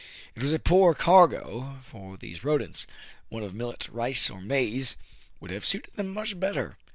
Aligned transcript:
It 0.33 0.41
was 0.41 0.51
a 0.51 0.57
poor 0.57 0.95
cargo 0.95 1.77
for 1.83 2.17
these 2.17 2.43
rodents.. 2.43 2.87
One 3.29 3.43
of 3.43 3.53
millet, 3.53 3.87
rice, 3.89 4.31
or 4.31 4.41
maize 4.41 4.97
would 5.39 5.51
have 5.51 5.63
suited 5.63 5.93
them 5.93 6.11
much 6.11 6.39
better. 6.39 6.75